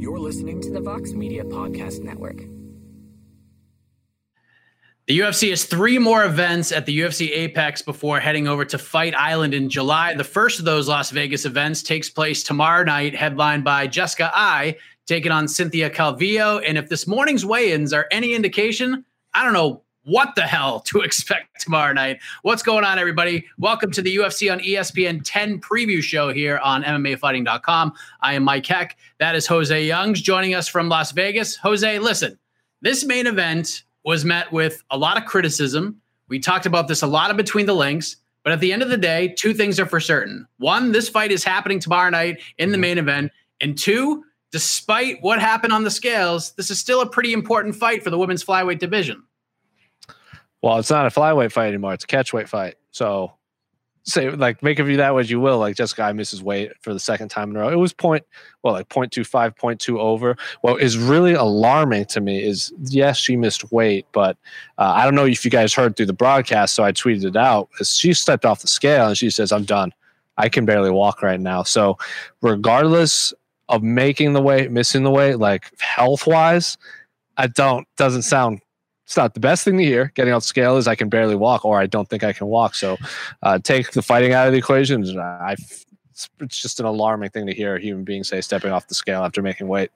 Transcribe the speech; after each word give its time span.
You're 0.00 0.18
listening 0.18 0.62
to 0.62 0.70
the 0.70 0.80
Vox 0.80 1.12
Media 1.12 1.44
Podcast 1.44 2.00
Network. 2.00 2.38
The 5.06 5.18
UFC 5.18 5.50
has 5.50 5.66
three 5.66 5.98
more 5.98 6.24
events 6.24 6.72
at 6.72 6.86
the 6.86 7.00
UFC 7.00 7.32
Apex 7.32 7.82
before 7.82 8.18
heading 8.18 8.48
over 8.48 8.64
to 8.64 8.78
Fight 8.78 9.14
Island 9.14 9.52
in 9.52 9.68
July. 9.68 10.14
The 10.14 10.24
first 10.24 10.58
of 10.58 10.64
those 10.64 10.88
Las 10.88 11.10
Vegas 11.10 11.44
events 11.44 11.82
takes 11.82 12.08
place 12.08 12.42
tomorrow 12.42 12.82
night, 12.82 13.14
headlined 13.14 13.62
by 13.62 13.86
Jessica 13.86 14.32
Eye 14.34 14.74
taking 15.06 15.32
on 15.32 15.46
Cynthia 15.46 15.90
Calvillo. 15.90 16.62
And 16.66 16.78
if 16.78 16.88
this 16.88 17.06
morning's 17.06 17.44
weigh 17.44 17.72
ins 17.72 17.92
are 17.92 18.06
any 18.10 18.32
indication, 18.32 19.04
I 19.34 19.44
don't 19.44 19.52
know 19.52 19.82
what 20.04 20.34
the 20.34 20.42
hell 20.42 20.80
to 20.80 21.00
expect 21.02 21.60
tomorrow 21.60 21.92
night. 21.92 22.18
What's 22.42 22.62
going 22.62 22.84
on, 22.84 22.98
everybody? 22.98 23.46
Welcome 23.58 23.90
to 23.92 24.02
the 24.02 24.16
UFC 24.16 24.50
on 24.50 24.60
ESPN 24.60 25.20
10 25.24 25.60
preview 25.60 26.02
show 26.02 26.32
here 26.32 26.58
on 26.58 26.82
MMAfighting.com. 26.82 27.92
I 28.22 28.34
am 28.34 28.44
Mike 28.44 28.66
Heck. 28.66 28.96
That 29.18 29.34
is 29.34 29.46
Jose 29.46 29.84
Youngs 29.84 30.20
joining 30.20 30.54
us 30.54 30.68
from 30.68 30.88
Las 30.88 31.12
Vegas. 31.12 31.56
Jose, 31.56 31.98
listen, 31.98 32.38
this 32.82 33.04
main 33.04 33.26
event 33.26 33.84
was 34.04 34.24
met 34.24 34.50
with 34.52 34.82
a 34.90 34.96
lot 34.96 35.18
of 35.18 35.26
criticism. 35.26 36.00
We 36.28 36.38
talked 36.38 36.66
about 36.66 36.88
this 36.88 37.02
a 37.02 37.06
lot 37.06 37.30
of 37.30 37.36
between 37.36 37.66
the 37.66 37.74
links. 37.74 38.16
But 38.42 38.54
at 38.54 38.60
the 38.60 38.72
end 38.72 38.82
of 38.82 38.88
the 38.88 38.96
day, 38.96 39.34
two 39.36 39.52
things 39.52 39.78
are 39.78 39.86
for 39.86 40.00
certain. 40.00 40.46
One, 40.58 40.92
this 40.92 41.08
fight 41.08 41.30
is 41.30 41.44
happening 41.44 41.78
tomorrow 41.78 42.08
night 42.08 42.40
in 42.56 42.72
the 42.72 42.78
main 42.78 42.96
event. 42.96 43.32
And 43.60 43.76
two, 43.76 44.24
despite 44.50 45.18
what 45.20 45.40
happened 45.40 45.74
on 45.74 45.84
the 45.84 45.90
scales, 45.90 46.52
this 46.52 46.70
is 46.70 46.78
still 46.78 47.02
a 47.02 47.06
pretty 47.08 47.34
important 47.34 47.76
fight 47.76 48.02
for 48.02 48.08
the 48.08 48.16
women's 48.16 48.42
flyweight 48.42 48.78
division. 48.78 49.22
Well, 50.62 50.78
it's 50.78 50.90
not 50.90 51.06
a 51.06 51.10
flyweight 51.10 51.52
fight 51.52 51.68
anymore. 51.68 51.94
It's 51.94 52.04
a 52.04 52.06
catchweight 52.06 52.48
fight. 52.48 52.76
So 52.90 53.32
say 54.04 54.30
like 54.30 54.62
make 54.62 54.78
of 54.78 54.88
you 54.88 54.96
that 54.96 55.14
what 55.14 55.28
you 55.28 55.40
will. 55.40 55.58
Like 55.58 55.76
Jessica 55.76 56.02
Eye 56.04 56.12
misses 56.12 56.42
weight 56.42 56.72
for 56.80 56.92
the 56.92 57.00
second 57.00 57.28
time 57.28 57.50
in 57.50 57.56
a 57.56 57.60
row. 57.60 57.68
It 57.68 57.76
was 57.76 57.92
point 57.92 58.24
well 58.62 58.74
like 58.74 58.88
0.25, 58.88 59.56
0.2 59.56 59.98
over. 59.98 60.36
What 60.62 60.82
is 60.82 60.98
really 60.98 61.34
alarming 61.34 62.06
to 62.06 62.20
me 62.20 62.42
is 62.42 62.72
yes, 62.84 63.18
she 63.18 63.36
missed 63.36 63.70
weight, 63.72 64.06
but 64.12 64.36
uh, 64.78 64.92
I 64.94 65.04
don't 65.04 65.14
know 65.14 65.26
if 65.26 65.44
you 65.44 65.50
guys 65.50 65.74
heard 65.74 65.96
through 65.96 66.06
the 66.06 66.12
broadcast, 66.12 66.74
so 66.74 66.84
I 66.84 66.92
tweeted 66.92 67.24
it 67.24 67.36
out. 67.36 67.68
She 67.82 68.12
stepped 68.12 68.44
off 68.44 68.60
the 68.60 68.68
scale 68.68 69.08
and 69.08 69.16
she 69.16 69.30
says, 69.30 69.52
I'm 69.52 69.64
done. 69.64 69.92
I 70.36 70.48
can 70.48 70.64
barely 70.64 70.90
walk 70.90 71.22
right 71.22 71.40
now. 71.40 71.62
So 71.62 71.98
regardless 72.40 73.34
of 73.68 73.82
making 73.82 74.32
the 74.32 74.42
weight, 74.42 74.70
missing 74.70 75.04
the 75.04 75.10
weight, 75.10 75.36
like 75.36 75.70
health 75.80 76.26
wise, 76.26 76.78
I 77.36 77.46
don't 77.46 77.86
doesn't 77.96 78.22
sound 78.22 78.60
it's 79.10 79.16
not 79.16 79.34
the 79.34 79.40
best 79.40 79.64
thing 79.64 79.76
to 79.76 79.82
hear. 79.82 80.12
Getting 80.14 80.32
off 80.32 80.44
scale 80.44 80.76
is 80.76 80.86
I 80.86 80.94
can 80.94 81.08
barely 81.08 81.34
walk, 81.34 81.64
or 81.64 81.80
I 81.80 81.86
don't 81.86 82.08
think 82.08 82.22
I 82.22 82.32
can 82.32 82.46
walk. 82.46 82.76
So, 82.76 82.96
uh, 83.42 83.58
take 83.58 83.90
the 83.90 84.02
fighting 84.02 84.34
out 84.34 84.46
of 84.46 84.52
the 84.52 84.58
equation. 84.60 85.18
I, 85.18 85.56
it's 86.38 86.62
just 86.62 86.78
an 86.78 86.86
alarming 86.86 87.30
thing 87.30 87.44
to 87.48 87.52
hear 87.52 87.74
a 87.74 87.80
human 87.80 88.04
being 88.04 88.22
say 88.22 88.40
stepping 88.40 88.70
off 88.70 88.86
the 88.86 88.94
scale 88.94 89.24
after 89.24 89.42
making 89.42 89.66
weight. 89.66 89.90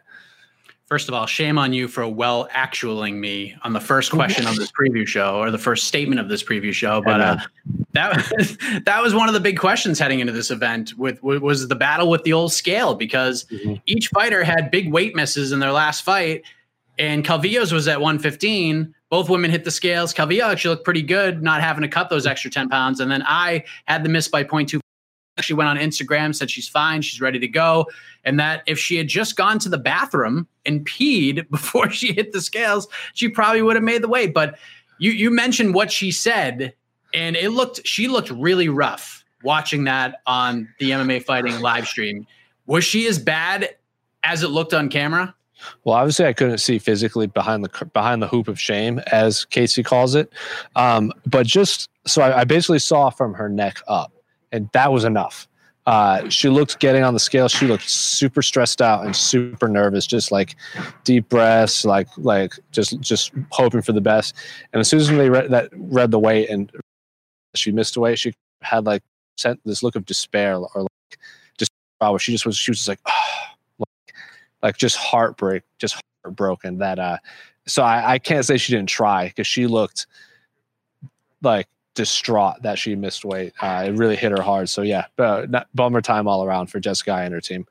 First 0.86 1.06
of 1.06 1.14
all, 1.14 1.26
shame 1.26 1.58
on 1.58 1.72
you 1.72 1.86
for 1.86 2.08
well 2.08 2.48
actualing 2.48 3.14
me 3.14 3.54
on 3.62 3.72
the 3.72 3.78
first 3.78 4.10
question 4.10 4.48
of 4.48 4.56
this 4.56 4.72
preview 4.80 5.06
show 5.06 5.36
or 5.36 5.52
the 5.52 5.58
first 5.58 5.86
statement 5.86 6.20
of 6.20 6.28
this 6.28 6.42
preview 6.42 6.72
show. 6.72 7.00
But 7.00 7.20
uh, 7.20 7.36
that 7.92 8.32
was, 8.36 8.58
that 8.84 9.00
was 9.00 9.14
one 9.14 9.28
of 9.28 9.34
the 9.34 9.40
big 9.40 9.60
questions 9.60 9.96
heading 10.00 10.18
into 10.18 10.32
this 10.32 10.50
event. 10.50 10.92
With, 10.98 11.22
was 11.22 11.68
the 11.68 11.76
battle 11.76 12.10
with 12.10 12.24
the 12.24 12.32
old 12.32 12.52
scale 12.52 12.96
because 12.96 13.44
mm-hmm. 13.44 13.74
each 13.86 14.08
fighter 14.08 14.42
had 14.42 14.72
big 14.72 14.90
weight 14.90 15.14
misses 15.14 15.52
in 15.52 15.60
their 15.60 15.70
last 15.70 16.02
fight, 16.02 16.42
and 16.98 17.24
Calvillo's 17.24 17.72
was 17.72 17.88
at 17.88 18.00
115 18.00 18.94
both 19.14 19.28
women 19.28 19.48
hit 19.48 19.62
the 19.62 19.70
scales. 19.70 20.12
Calvillo 20.12 20.42
actually 20.42 20.70
looked 20.70 20.84
pretty 20.84 21.00
good, 21.00 21.40
not 21.40 21.60
having 21.60 21.82
to 21.82 21.88
cut 21.88 22.10
those 22.10 22.26
extra 22.26 22.50
10 22.50 22.68
pounds. 22.68 22.98
And 22.98 23.12
then 23.12 23.22
Eye 23.24 23.62
had 23.84 24.02
the 24.02 24.08
miss 24.08 24.26
by 24.26 24.42
0.2. 24.42 24.80
She 25.40 25.54
went 25.54 25.68
on 25.68 25.76
Instagram, 25.76 26.34
said 26.34 26.50
she's 26.50 26.66
fine, 26.66 27.00
she's 27.00 27.20
ready 27.20 27.38
to 27.38 27.46
go. 27.46 27.86
And 28.24 28.40
that 28.40 28.64
if 28.66 28.76
she 28.76 28.96
had 28.96 29.06
just 29.06 29.36
gone 29.36 29.60
to 29.60 29.68
the 29.68 29.78
bathroom 29.78 30.48
and 30.66 30.84
peed 30.84 31.48
before 31.50 31.90
she 31.90 32.12
hit 32.12 32.32
the 32.32 32.40
scales, 32.40 32.88
she 33.12 33.28
probably 33.28 33.62
would 33.62 33.76
have 33.76 33.84
made 33.84 34.02
the 34.02 34.08
weight. 34.08 34.34
But 34.34 34.58
you 34.98 35.12
you 35.12 35.30
mentioned 35.30 35.74
what 35.74 35.92
she 35.92 36.10
said, 36.10 36.74
and 37.14 37.36
it 37.36 37.50
looked 37.50 37.86
she 37.86 38.08
looked 38.08 38.30
really 38.30 38.68
rough 38.68 39.24
watching 39.44 39.84
that 39.84 40.22
on 40.27 40.68
the 40.80 40.90
MMA 40.90 41.22
fighting 41.22 41.60
live 41.60 41.86
stream. 41.86 42.27
Was 42.66 42.83
she 42.83 43.06
as 43.06 43.20
bad 43.20 43.77
as 44.24 44.42
it 44.42 44.48
looked 44.48 44.74
on 44.74 44.88
camera? 44.88 45.36
Well, 45.85 45.97
obviously, 45.97 46.27
I 46.27 46.33
couldn't 46.33 46.58
see 46.58 46.79
physically 46.79 47.27
behind 47.27 47.64
the 47.64 47.86
behind 47.92 48.23
the 48.23 48.29
hoop 48.29 48.48
of 48.48 48.61
shame, 48.61 49.01
as 49.13 49.45
Casey 49.45 49.83
calls 49.83 50.14
it. 50.14 50.33
Um, 50.77 51.13
but 51.27 51.47
just 51.47 51.91
so 52.07 52.23
I, 52.23 52.41
I, 52.41 52.45
basically 52.45 52.79
saw 52.79 53.11
from 53.11 53.35
her 53.35 53.48
neck 53.48 53.79
up, 53.89 54.13
and 54.52 54.69
that 54.73 54.92
was 54.92 55.05
enough. 55.05 55.48
Uh, 55.86 56.29
she 56.30 56.48
looked 56.48 56.79
getting 56.80 57.02
on 57.02 57.13
the 57.13 57.20
scale. 57.20 57.48
She 57.48 57.67
looked 57.67 57.89
super 57.89 58.41
stressed 58.41 58.80
out 58.80 59.05
and 59.05 59.14
super 59.14 59.69
nervous, 59.69 60.07
just 60.07 60.33
like 60.33 60.57
deep 61.05 61.29
breaths, 61.29 61.85
like 61.85 62.08
like 62.17 62.55
just 62.70 63.01
just 63.01 63.33
hoping 63.51 63.83
for 63.83 63.92
the 63.92 64.01
best. 64.01 64.35
And 64.73 64.81
as 64.81 64.89
soon 64.89 65.01
as 65.01 65.08
they 65.08 65.29
read 65.29 65.51
that 65.51 65.70
read 65.75 66.11
the 66.11 66.19
weight 66.19 66.48
and 66.48 66.73
she 67.55 67.70
missed 67.70 67.96
away, 67.96 68.17
she 68.17 68.33
had 68.63 68.86
like 68.86 69.02
sent 69.36 69.61
this 69.64 69.83
look 69.83 69.96
of 69.96 70.07
despair 70.07 70.57
or 70.57 70.83
like 70.83 71.19
just 71.58 71.70
where 71.98 72.19
she 72.19 72.33
just 72.33 72.46
was 72.46 72.57
she 72.57 72.70
was 72.70 72.79
just 72.79 72.89
like. 72.89 73.01
Oh, 73.07 73.53
like 74.64 74.77
just 74.77 74.97
heartbreak, 74.97 75.63
just 75.79 76.02
heartbroken 76.25 76.79
that 76.79 76.98
uh 76.98 77.19
so 77.67 77.83
I, 77.83 78.14
I 78.14 78.19
can't 78.19 78.45
say 78.45 78.57
she 78.58 78.73
didn't 78.73 78.89
try 78.89 79.29
because 79.29 79.47
she 79.47 79.67
looked 79.67 80.07
like 81.42 81.69
distraught 81.95 82.63
that 82.63 82.79
she 82.79 82.95
missed 82.95 83.25
weight. 83.25 83.55
Uh, 83.61 83.85
it 83.86 83.92
really 83.92 84.17
hit 84.17 84.33
her 84.33 84.42
hard. 84.42 84.69
So 84.69 84.83
yeah, 84.83 85.07
uh, 85.19 85.47
bummer 85.75 86.01
time 86.01 86.29
all 86.29 86.45
around 86.45 86.67
for 86.67 86.80
Jessica 86.80 87.14
and 87.14 87.33
her 87.33 87.41
team. 87.41 87.67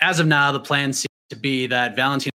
As 0.00 0.20
of 0.20 0.26
now, 0.26 0.52
the 0.52 0.60
plan 0.60 0.92
seems 0.92 1.08
to 1.30 1.36
be 1.36 1.66
that 1.66 1.94
Valentina 1.94 2.30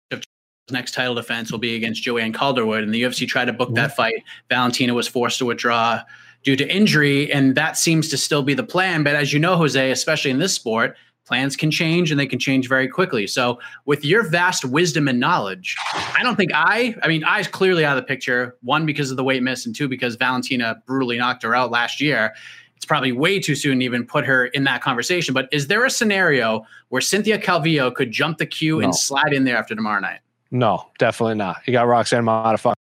next 0.71 0.95
title 0.95 1.15
defense 1.15 1.53
will 1.53 1.59
be 1.59 1.77
against 1.77 2.03
Joanne 2.03 2.33
Calderwood, 2.33 2.83
and 2.83 2.93
the 2.93 3.03
UFC 3.03 3.27
tried 3.29 3.47
to 3.47 3.53
book 3.53 3.69
mm-hmm. 3.69 3.77
that 3.77 3.97
fight. 3.97 4.23
Valentina 4.49 4.95
was 4.95 5.07
forced 5.07 5.39
to 5.39 5.47
withdraw 5.47 6.01
due 6.43 6.57
to 6.57 6.75
injury, 6.75 7.33
and 7.33 7.55
that 7.55 7.79
seems 7.79 8.09
to 8.11 8.19
still 8.19 8.43
be 8.43 8.55
the 8.55 8.63
plan. 8.63 9.03
But 9.03 9.15
as 9.15 9.33
you 9.33 9.39
know, 9.39 9.57
Jose, 9.57 9.91
especially 9.91 10.31
in 10.31 10.39
this 10.39 10.55
sport, 10.55 10.97
plans 11.25 11.57
can 11.57 11.71
change 11.71 12.11
and 12.11 12.21
they 12.21 12.27
can 12.27 12.39
change 12.39 12.69
very 12.69 12.89
quickly. 12.89 13.27
So, 13.27 13.59
with 13.85 14.05
your 14.05 14.29
vast 14.29 14.65
wisdom 14.65 15.09
and 15.09 15.19
knowledge, 15.19 15.77
I 15.95 16.21
don't 16.23 16.37
think 16.37 16.53
I, 16.55 16.95
I 17.03 17.09
mean, 17.09 17.25
Eye's 17.25 17.49
clearly 17.49 17.85
out 17.85 17.97
of 17.97 18.03
the 18.03 18.07
picture. 18.07 18.57
One, 18.63 18.87
because 18.87 19.11
of 19.11 19.17
the 19.17 19.25
weight 19.25 19.43
miss, 19.43 19.67
and 19.67 19.75
two, 19.75 19.89
because 19.89 20.17
Valentina 20.17 20.83
brutally 20.87 21.19
knocked 21.19 21.43
her 21.43 21.55
out 21.55 21.71
last 21.71 22.01
year. 22.01 22.35
It's 22.77 22.85
probably 22.85 23.13
way 23.13 23.41
too 23.41 23.55
soon 23.55 23.79
to 23.79 23.85
even 23.85 24.05
put 24.05 24.27
her 24.27 24.47
in 24.47 24.65
that 24.65 24.83
conversation. 24.83 25.33
But 25.33 25.49
is 25.53 25.69
there 25.69 25.85
a 25.85 25.91
scenario 25.91 26.67
where 26.91 27.01
Cynthia 27.01 27.39
Calvillo 27.39 27.95
could 27.95 28.11
jump 28.11 28.39
the 28.39 28.47
queue 28.47 28.81
no. 28.81 28.85
and 28.85 28.95
slide 28.95 29.33
in 29.33 29.45
there 29.45 29.57
after 29.57 29.75
tomorrow 29.75 30.01
night? 30.01 30.21
No, 30.51 30.91
definitely 30.99 31.37
not. 31.37 31.63
You 31.67 31.73
got 31.73 31.87
Roxanne 31.87 32.25
Modafferi 32.25 32.75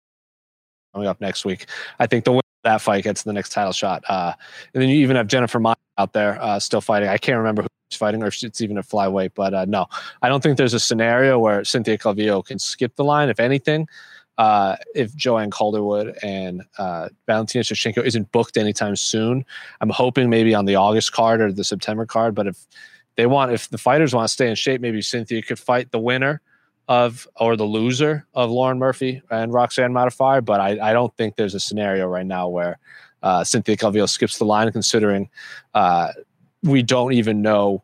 coming 0.92 1.08
up 1.08 1.20
next 1.20 1.44
week. 1.44 1.66
I 1.98 2.06
think 2.06 2.24
the 2.24 2.32
of 2.32 2.43
that 2.64 2.80
fight 2.80 3.04
gets 3.04 3.22
the 3.22 3.32
next 3.32 3.50
title 3.50 3.72
shot. 3.72 4.02
Uh, 4.08 4.32
and 4.72 4.82
then 4.82 4.90
you 4.90 4.96
even 4.96 5.16
have 5.16 5.26
Jennifer 5.26 5.60
Maia 5.60 5.76
out 5.98 6.12
there 6.12 6.42
uh, 6.42 6.58
still 6.58 6.80
fighting. 6.80 7.08
I 7.08 7.18
can't 7.18 7.38
remember 7.38 7.62
who's 7.62 7.98
fighting 7.98 8.22
or 8.22 8.26
if 8.26 8.42
it's 8.42 8.60
even 8.60 8.78
a 8.78 8.82
flyweight. 8.82 9.32
But 9.34 9.54
uh, 9.54 9.64
no, 9.66 9.86
I 10.22 10.28
don't 10.28 10.42
think 10.42 10.56
there's 10.56 10.74
a 10.74 10.80
scenario 10.80 11.38
where 11.38 11.64
Cynthia 11.64 11.96
Calvillo 11.96 12.44
can 12.44 12.58
skip 12.58 12.96
the 12.96 13.04
line. 13.04 13.28
If 13.28 13.38
anything, 13.38 13.86
uh, 14.38 14.76
if 14.94 15.14
Joanne 15.14 15.50
Calderwood 15.50 16.18
and 16.22 16.62
uh, 16.78 17.08
Valentina 17.26 17.62
Shevchenko 17.62 18.04
isn't 18.04 18.32
booked 18.32 18.56
anytime 18.56 18.96
soon, 18.96 19.44
I'm 19.80 19.90
hoping 19.90 20.28
maybe 20.28 20.54
on 20.54 20.64
the 20.64 20.74
August 20.74 21.12
card 21.12 21.40
or 21.40 21.52
the 21.52 21.64
September 21.64 22.06
card. 22.06 22.34
But 22.34 22.48
if 22.48 22.66
they 23.16 23.26
want, 23.26 23.52
if 23.52 23.68
the 23.68 23.78
fighters 23.78 24.14
want 24.14 24.26
to 24.26 24.32
stay 24.32 24.48
in 24.48 24.56
shape, 24.56 24.80
maybe 24.80 25.02
Cynthia 25.02 25.42
could 25.42 25.58
fight 25.58 25.92
the 25.92 26.00
winner 26.00 26.40
of 26.88 27.26
or 27.36 27.56
the 27.56 27.64
loser 27.64 28.26
of 28.34 28.50
Lauren 28.50 28.78
Murphy 28.78 29.22
and 29.30 29.52
Roxanne 29.52 29.92
Modafferi. 29.92 30.44
But 30.44 30.60
I, 30.60 30.90
I 30.90 30.92
don't 30.92 31.14
think 31.16 31.36
there's 31.36 31.54
a 31.54 31.60
scenario 31.60 32.06
right 32.06 32.26
now 32.26 32.48
where 32.48 32.78
uh, 33.22 33.42
Cynthia 33.44 33.76
Calvillo 33.76 34.08
skips 34.08 34.38
the 34.38 34.44
line, 34.44 34.70
considering 34.70 35.30
uh, 35.72 36.08
we 36.62 36.82
don't 36.82 37.12
even 37.12 37.42
know 37.42 37.82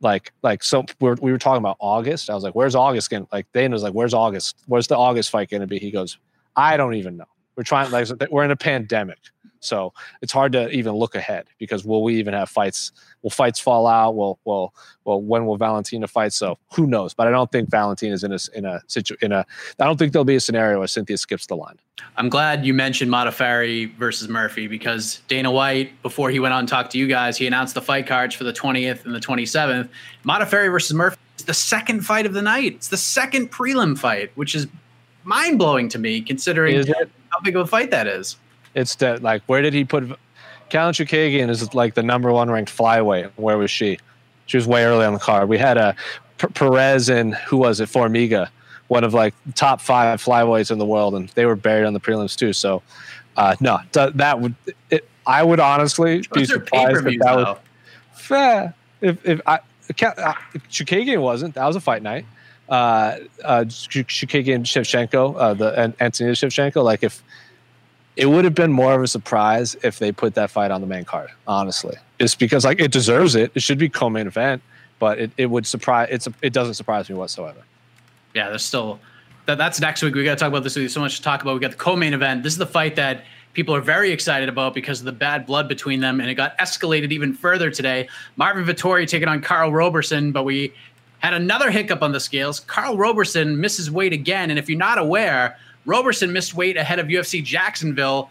like 0.00 0.32
like 0.42 0.62
so 0.62 0.84
we 1.00 1.08
were, 1.08 1.18
we 1.20 1.32
were 1.32 1.38
talking 1.38 1.58
about 1.58 1.76
august. 1.80 2.30
I 2.30 2.34
was 2.34 2.44
like 2.44 2.54
where's 2.54 2.74
august 2.76 3.10
going 3.10 3.26
like 3.32 3.46
dana 3.52 3.72
was 3.72 3.82
like 3.82 3.94
where's 3.94 4.14
august? 4.14 4.56
Where's 4.66 4.86
the 4.86 4.96
august 4.96 5.30
fight 5.30 5.50
going 5.50 5.60
to 5.60 5.66
be? 5.66 5.78
He 5.78 5.90
goes 5.90 6.18
i 6.56 6.76
don't 6.76 6.94
even 6.94 7.16
know. 7.16 7.26
We're 7.56 7.64
trying 7.64 7.90
like 7.90 8.08
we're 8.30 8.44
in 8.44 8.50
a 8.50 8.56
pandemic 8.56 9.18
so 9.60 9.92
it's 10.22 10.32
hard 10.32 10.52
to 10.52 10.68
even 10.70 10.94
look 10.94 11.14
ahead 11.14 11.46
because 11.58 11.84
will 11.84 12.02
we 12.02 12.16
even 12.16 12.34
have 12.34 12.48
fights? 12.48 12.92
Will 13.22 13.30
fights 13.30 13.58
fall 13.58 13.86
out? 13.86 14.14
Will 14.14 14.38
will 14.44 14.74
well 15.04 15.20
when 15.20 15.46
will 15.46 15.56
Valentina 15.56 16.06
fight? 16.06 16.32
So 16.32 16.58
who 16.72 16.86
knows? 16.86 17.14
But 17.14 17.26
I 17.26 17.30
don't 17.30 17.50
think 17.50 17.70
Valentina's 17.70 18.24
in 18.24 18.32
a 18.32 18.38
in 18.54 18.64
a 18.64 18.82
situ 18.86 19.16
in 19.20 19.32
a. 19.32 19.44
I 19.78 19.84
don't 19.84 19.98
think 19.98 20.12
there'll 20.12 20.24
be 20.24 20.36
a 20.36 20.40
scenario 20.40 20.78
where 20.78 20.88
Cynthia 20.88 21.16
skips 21.16 21.46
the 21.46 21.56
line. 21.56 21.78
I'm 22.16 22.28
glad 22.28 22.64
you 22.64 22.74
mentioned 22.74 23.10
Modafferi 23.10 23.94
versus 23.96 24.28
Murphy 24.28 24.66
because 24.66 25.20
Dana 25.28 25.50
White, 25.50 26.00
before 26.02 26.30
he 26.30 26.38
went 26.38 26.54
on 26.54 26.66
to 26.66 26.70
talk 26.70 26.90
to 26.90 26.98
you 26.98 27.08
guys, 27.08 27.36
he 27.36 27.46
announced 27.46 27.74
the 27.74 27.82
fight 27.82 28.06
cards 28.06 28.34
for 28.34 28.44
the 28.44 28.52
20th 28.52 29.04
and 29.04 29.14
the 29.14 29.20
27th. 29.20 29.88
Modafferi 30.24 30.70
versus 30.70 30.94
Murphy 30.94 31.18
is 31.38 31.44
the 31.44 31.54
second 31.54 32.04
fight 32.04 32.26
of 32.26 32.34
the 32.34 32.42
night. 32.42 32.74
It's 32.74 32.88
the 32.88 32.96
second 32.96 33.50
prelim 33.50 33.98
fight, 33.98 34.30
which 34.36 34.54
is 34.54 34.66
mind 35.24 35.58
blowing 35.58 35.88
to 35.90 35.98
me 35.98 36.20
considering 36.20 36.86
how 36.86 37.40
big 37.42 37.56
of 37.56 37.62
a 37.62 37.66
fight 37.66 37.90
that 37.90 38.06
is. 38.06 38.36
It's 38.78 38.94
that 38.96 39.22
like 39.22 39.42
where 39.46 39.60
did 39.60 39.74
he 39.74 39.84
put 39.84 40.04
Katlyn 40.70 40.92
Chookagian 40.92 41.48
is 41.48 41.74
like 41.74 41.94
the 41.94 42.02
number 42.02 42.32
one 42.32 42.50
ranked 42.50 42.74
flyweight. 42.74 43.30
Where 43.36 43.58
was 43.58 43.70
she? 43.70 43.98
She 44.46 44.56
was 44.56 44.66
way 44.66 44.84
early 44.84 45.04
on 45.04 45.14
the 45.14 45.18
card. 45.18 45.48
We 45.48 45.58
had 45.58 45.76
a 45.76 45.96
P- 46.38 46.48
Perez 46.48 47.08
and 47.08 47.34
who 47.34 47.56
was 47.56 47.80
it? 47.80 47.88
Formiga, 47.88 48.48
one 48.88 49.04
of 49.04 49.14
like 49.14 49.34
top 49.54 49.80
five 49.80 50.22
flyweights 50.22 50.70
in 50.70 50.78
the 50.78 50.86
world, 50.86 51.14
and 51.14 51.28
they 51.30 51.46
were 51.46 51.56
buried 51.56 51.86
on 51.86 51.94
the 51.94 52.00
prelims 52.00 52.36
too. 52.36 52.52
So, 52.52 52.82
uh, 53.36 53.56
no, 53.60 53.80
th- 53.92 54.14
that 54.14 54.40
would 54.40 54.54
it, 54.90 55.08
I 55.26 55.42
would 55.42 55.60
honestly 55.60 56.22
be 56.32 56.44
surprised 56.44 57.06
if 57.06 57.20
that 57.20 57.36
was 57.36 57.58
fair. 58.12 58.74
If 59.00 59.26
if 59.26 59.40
I 59.46 59.56
uh, 59.56 60.34
Chookagian 60.70 61.20
wasn't, 61.20 61.54
that 61.54 61.66
was 61.66 61.76
a 61.76 61.80
fight 61.80 62.02
night. 62.02 62.26
Uh, 62.68 63.16
uh, 63.42 63.64
Chookagian 63.64 64.60
Shevchenko, 64.60 65.34
uh, 65.38 65.54
the 65.54 65.78
and 65.78 65.94
Antonina 66.00 66.34
Shevchenko, 66.34 66.84
like 66.84 67.02
if 67.02 67.22
it 68.18 68.26
would 68.26 68.44
have 68.44 68.54
been 68.54 68.72
more 68.72 68.94
of 68.94 69.02
a 69.02 69.06
surprise 69.06 69.76
if 69.84 70.00
they 70.00 70.10
put 70.10 70.34
that 70.34 70.50
fight 70.50 70.72
on 70.72 70.80
the 70.80 70.86
main 70.88 71.04
card. 71.04 71.30
Honestly, 71.46 71.96
just 72.18 72.40
because 72.40 72.64
like 72.64 72.80
it 72.80 72.90
deserves 72.90 73.36
it. 73.36 73.52
It 73.54 73.62
should 73.62 73.78
be 73.78 73.88
co-main 73.88 74.26
event, 74.26 74.60
but 74.98 75.20
it, 75.20 75.30
it 75.36 75.46
would 75.46 75.66
surprise. 75.66 76.08
It's 76.10 76.28
it 76.42 76.52
doesn't 76.52 76.74
surprise 76.74 77.08
me 77.08 77.14
whatsoever. 77.14 77.60
Yeah, 78.34 78.48
there's 78.48 78.64
still 78.64 78.98
that. 79.46 79.56
That's 79.56 79.80
next 79.80 80.02
week. 80.02 80.16
We 80.16 80.24
got 80.24 80.32
to 80.32 80.36
talk 80.36 80.48
about 80.48 80.64
this. 80.64 80.74
There's 80.74 80.92
so 80.92 81.00
much 81.00 81.16
to 81.18 81.22
talk 81.22 81.42
about. 81.42 81.54
We 81.54 81.60
got 81.60 81.70
the 81.70 81.76
co-main 81.76 82.12
event. 82.12 82.42
This 82.42 82.52
is 82.54 82.58
the 82.58 82.66
fight 82.66 82.96
that 82.96 83.22
people 83.52 83.74
are 83.74 83.80
very 83.80 84.10
excited 84.10 84.48
about 84.48 84.74
because 84.74 84.98
of 84.98 85.06
the 85.06 85.12
bad 85.12 85.46
blood 85.46 85.68
between 85.68 86.00
them, 86.00 86.20
and 86.20 86.28
it 86.28 86.34
got 86.34 86.58
escalated 86.58 87.12
even 87.12 87.32
further 87.32 87.70
today. 87.70 88.08
Marvin 88.36 88.64
Vettori 88.64 89.06
taking 89.06 89.28
on 89.28 89.40
Karl 89.40 89.72
Roberson, 89.72 90.32
but 90.32 90.42
we 90.42 90.74
had 91.20 91.34
another 91.34 91.70
hiccup 91.70 92.02
on 92.02 92.10
the 92.10 92.20
scales. 92.20 92.58
Karl 92.60 92.96
Roberson 92.96 93.60
misses 93.60 93.92
weight 93.92 94.12
again, 94.12 94.50
and 94.50 94.58
if 94.58 94.68
you're 94.68 94.76
not 94.76 94.98
aware 94.98 95.56
Roberson 95.86 96.32
missed 96.32 96.54
weight 96.54 96.76
ahead 96.76 96.98
of 96.98 97.06
UFC 97.06 97.42
Jacksonville 97.42 98.30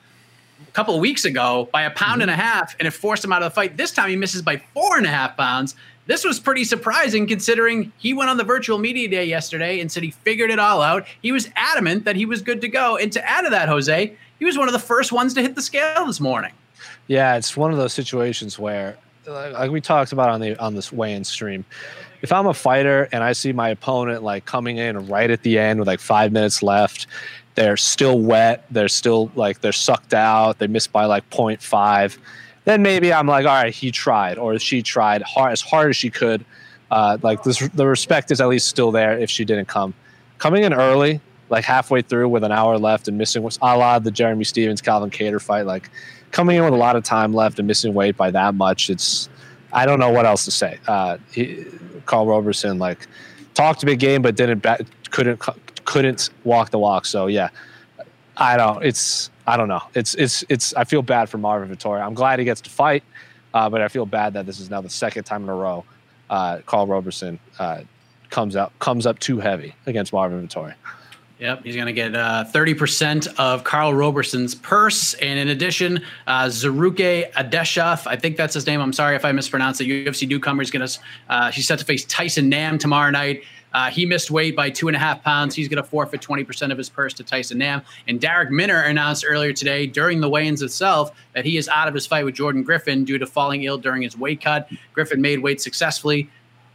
a 0.67 0.71
couple 0.71 0.95
of 0.95 1.01
weeks 1.01 1.25
ago 1.25 1.69
by 1.71 1.83
a 1.83 1.91
pound 1.91 2.13
mm-hmm. 2.13 2.21
and 2.23 2.31
a 2.31 2.35
half, 2.35 2.75
and 2.79 2.87
it 2.87 2.91
forced 2.91 3.23
him 3.23 3.31
out 3.31 3.43
of 3.43 3.51
the 3.51 3.55
fight. 3.55 3.77
This 3.77 3.91
time 3.91 4.09
he 4.09 4.15
misses 4.15 4.41
by 4.41 4.57
four 4.73 4.97
and 4.97 5.05
a 5.05 5.09
half 5.09 5.37
pounds. 5.37 5.75
This 6.07 6.23
was 6.23 6.39
pretty 6.39 6.63
surprising 6.63 7.27
considering 7.27 7.91
he 7.97 8.13
went 8.13 8.29
on 8.29 8.37
the 8.37 8.43
virtual 8.45 8.77
media 8.77 9.09
day 9.09 9.25
yesterday 9.25 9.81
and 9.81 9.91
said 9.91 10.03
he 10.03 10.11
figured 10.11 10.49
it 10.49 10.57
all 10.57 10.81
out. 10.81 11.05
He 11.21 11.33
was 11.33 11.49
adamant 11.55 12.05
that 12.05 12.15
he 12.15 12.25
was 12.25 12.41
good 12.41 12.61
to 12.61 12.69
go. 12.69 12.95
And 12.95 13.11
to 13.11 13.29
add 13.29 13.41
to 13.41 13.49
that, 13.49 13.67
Jose, 13.67 14.15
he 14.39 14.45
was 14.45 14.57
one 14.57 14.69
of 14.69 14.73
the 14.73 14.79
first 14.79 15.11
ones 15.11 15.33
to 15.33 15.41
hit 15.41 15.55
the 15.55 15.61
scale 15.61 16.05
this 16.05 16.21
morning. 16.21 16.53
Yeah, 17.07 17.35
it's 17.35 17.57
one 17.57 17.71
of 17.71 17.77
those 17.77 17.93
situations 17.93 18.57
where, 18.57 18.97
like 19.27 19.71
we 19.71 19.81
talked 19.81 20.11
about 20.11 20.29
on 20.29 20.39
the 20.39 20.57
on 20.57 20.75
this 20.75 20.91
weigh-in 20.91 21.23
stream, 21.23 21.65
if 22.21 22.31
I'm 22.31 22.47
a 22.47 22.53
fighter 22.53 23.07
and 23.11 23.23
I 23.23 23.33
see 23.33 23.51
my 23.51 23.69
opponent 23.69 24.23
like 24.23 24.45
coming 24.45 24.77
in 24.77 25.07
right 25.07 25.29
at 25.29 25.43
the 25.43 25.59
end 25.59 25.79
with 25.79 25.87
like 25.87 25.99
five 25.99 26.31
minutes 26.31 26.63
left, 26.63 27.07
they're 27.55 27.77
still 27.77 28.19
wet, 28.19 28.65
they're 28.71 28.87
still 28.87 29.31
like 29.35 29.61
they're 29.61 29.71
sucked 29.71 30.13
out, 30.13 30.59
they 30.59 30.67
missed 30.67 30.91
by 30.91 31.05
like 31.05 31.29
0.5, 31.29 32.17
then 32.65 32.81
maybe 32.81 33.13
I'm 33.13 33.27
like, 33.27 33.45
all 33.45 33.63
right, 33.63 33.73
he 33.73 33.91
tried 33.91 34.37
or 34.37 34.57
she 34.59 34.81
tried 34.81 35.21
hard 35.21 35.51
as 35.51 35.61
hard 35.61 35.89
as 35.89 35.97
she 35.97 36.09
could. 36.09 36.45
Uh, 36.89 37.17
like 37.21 37.43
this, 37.43 37.59
the 37.73 37.85
respect 37.85 38.31
is 38.31 38.39
at 38.39 38.47
least 38.47 38.67
still 38.67 38.91
there 38.91 39.17
if 39.17 39.29
she 39.29 39.43
didn't 39.43 39.67
come. 39.67 39.93
Coming 40.37 40.63
in 40.63 40.73
early, 40.73 41.19
like 41.49 41.65
halfway 41.65 42.01
through 42.01 42.29
with 42.29 42.43
an 42.43 42.51
hour 42.51 42.77
left 42.77 43.07
and 43.07 43.17
missing 43.17 43.43
was 43.43 43.57
a 43.61 43.77
la 43.77 43.99
the 43.99 44.11
Jeremy 44.11 44.43
Stephens 44.43 44.81
Calvin 44.81 45.09
Kattar 45.09 45.41
fight, 45.41 45.65
like 45.65 45.89
coming 46.31 46.57
in 46.57 46.63
with 46.63 46.73
a 46.73 46.77
lot 46.77 46.95
of 46.95 47.03
time 47.03 47.33
left 47.33 47.59
and 47.59 47.67
missing 47.67 47.93
weight 47.93 48.17
by 48.17 48.31
that 48.31 48.55
much, 48.55 48.89
it's 48.89 49.29
I 49.73 49.85
don't 49.85 49.99
know 49.99 50.11
what 50.11 50.25
else 50.25 50.45
to 50.45 50.51
say. 50.51 50.79
Uh, 50.87 51.17
he, 51.31 51.65
Karl 52.05 52.25
Roberson 52.25 52.79
like 52.79 53.07
talked 53.53 53.83
a 53.83 53.85
big 53.85 53.99
game, 53.99 54.21
but 54.21 54.35
didn't 54.35 54.65
couldn't 55.11 55.41
couldn't 55.85 56.29
walk 56.43 56.69
the 56.69 56.79
walk. 56.79 57.05
So 57.05 57.27
yeah, 57.27 57.49
I 58.37 58.57
don't. 58.57 58.83
It's 58.83 59.29
I 59.45 59.57
don't 59.57 59.67
know. 59.67 59.81
It's 59.93 60.15
it's 60.15 60.43
it's. 60.49 60.73
I 60.75 60.83
feel 60.83 61.01
bad 61.01 61.29
for 61.29 61.37
Marvin 61.37 61.75
Vettori. 61.75 62.01
I'm 62.01 62.13
glad 62.13 62.39
he 62.39 62.45
gets 62.45 62.61
to 62.61 62.69
fight, 62.69 63.03
uh, 63.53 63.69
but 63.69 63.81
I 63.81 63.87
feel 63.87 64.05
bad 64.05 64.33
that 64.33 64.45
this 64.45 64.59
is 64.59 64.69
now 64.69 64.81
the 64.81 64.89
second 64.89 65.23
time 65.23 65.43
in 65.43 65.49
a 65.49 65.55
row. 65.55 65.83
Uh, 66.29 66.59
Karl 66.65 66.87
Roberson 66.87 67.39
uh, 67.59 67.81
comes 68.29 68.55
out 68.55 68.77
comes 68.79 69.05
up 69.05 69.19
too 69.19 69.39
heavy 69.39 69.73
against 69.85 70.13
Marvin 70.13 70.47
Vettori. 70.47 70.73
Yep, 71.39 71.63
he's 71.63 71.75
going 71.75 71.85
to 71.85 71.93
get 71.93 72.15
uh, 72.15 72.45
30% 72.51 73.27
of 73.37 73.63
Karl 73.63 73.93
Roberson's 73.93 74.55
purse. 74.55 75.13
And 75.15 75.37
in 75.37 75.49
addition, 75.49 76.03
uh, 76.25 76.45
Zarrukh 76.45 77.31
Adashev, 77.33 78.07
I 78.07 78.15
think 78.15 78.37
that's 78.37 78.55
his 78.55 78.65
name. 78.65 78.81
I'm 78.81 78.93
sorry 78.93 79.15
if 79.15 79.23
I 79.23 79.31
mispronounced 79.31 79.79
it. 79.79 79.85
UFC 79.85 80.27
newcomer 80.27 80.63
is 80.63 80.71
going 80.71 80.87
to, 80.87 80.99
uh, 81.29 81.51
set 81.51 81.77
to 81.77 81.85
face 81.85 82.05
Tyson 82.05 82.49
Nam 82.49 82.79
tomorrow 82.79 83.11
night. 83.11 83.43
Uh, 83.71 83.91
he 83.91 84.05
missed 84.05 84.31
weight 84.31 84.55
by 84.55 84.71
two 84.71 84.87
and 84.87 84.95
a 84.95 84.99
half 84.99 85.21
pounds. 85.23 85.53
He's 85.53 85.67
going 85.67 85.83
to 85.83 85.87
forfeit 85.87 86.21
20% 86.21 86.71
of 86.71 86.77
his 86.79 86.89
purse 86.89 87.13
to 87.15 87.23
Tyson 87.23 87.59
Nam. 87.59 87.83
And 88.07 88.19
Darrick 88.19 88.49
Minner 88.49 88.81
announced 88.81 89.23
earlier 89.27 89.53
today 89.53 89.85
during 89.85 90.19
the 90.19 90.29
weigh 90.29 90.47
ins 90.47 90.63
itself 90.63 91.11
that 91.33 91.45
he 91.45 91.57
is 91.57 91.69
out 91.69 91.87
of 91.87 91.93
his 91.93 92.07
fight 92.07 92.25
with 92.25 92.33
Jordan 92.33 92.63
Griffin 92.63 93.05
due 93.05 93.19
to 93.19 93.27
falling 93.27 93.63
ill 93.63 93.77
during 93.77 94.01
his 94.01 94.17
weight 94.17 94.41
cut. 94.41 94.71
Griffin 94.93 95.21
made 95.21 95.39
weight 95.39 95.61
successfully, 95.61 96.27